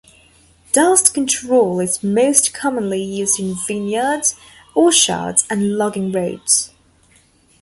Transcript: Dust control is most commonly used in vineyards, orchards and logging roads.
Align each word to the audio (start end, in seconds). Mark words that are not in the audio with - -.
Dust 0.73 1.13
control 1.13 1.79
is 1.79 2.01
most 2.03 2.55
commonly 2.55 3.03
used 3.03 3.39
in 3.39 3.53
vineyards, 3.67 4.35
orchards 4.73 5.45
and 5.47 5.77
logging 5.77 6.11
roads. 6.11 6.71